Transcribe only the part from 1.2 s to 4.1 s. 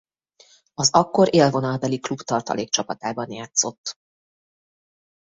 élvonalbeli klub tartalékcsapatában játszott.